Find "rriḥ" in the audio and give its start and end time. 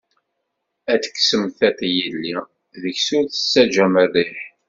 4.05-4.37